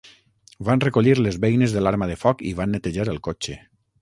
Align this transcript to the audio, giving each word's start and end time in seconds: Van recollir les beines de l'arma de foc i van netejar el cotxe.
Van 0.69 0.79
recollir 0.83 1.13
les 1.19 1.37
beines 1.43 1.75
de 1.77 1.83
l'arma 1.85 2.09
de 2.13 2.17
foc 2.23 2.43
i 2.53 2.55
van 2.63 2.75
netejar 2.79 3.07
el 3.15 3.23
cotxe. 3.31 3.61